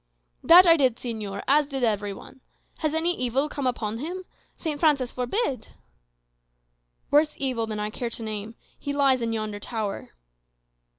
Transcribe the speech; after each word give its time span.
"That 0.43 0.65
I 0.65 0.77
did, 0.77 0.95
señor, 0.95 1.43
as 1.47 1.67
did 1.67 1.83
every 1.83 2.11
one. 2.11 2.41
Has 2.79 2.95
any 2.95 3.15
evil 3.15 3.47
come 3.47 3.67
upon 3.67 3.99
him? 3.99 4.25
St. 4.57 4.79
Francis 4.79 5.11
forbid!" 5.11 5.75
"Worse 7.11 7.35
evil 7.37 7.67
than 7.67 7.79
I 7.79 7.91
care 7.91 8.09
to 8.09 8.23
name. 8.23 8.55
He 8.79 8.93
lies 8.93 9.21
in 9.21 9.31
yonder 9.31 9.59
tower." 9.59 10.09